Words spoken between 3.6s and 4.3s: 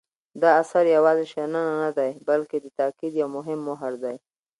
مهر دی.